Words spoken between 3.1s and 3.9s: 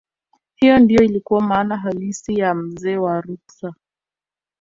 ruksa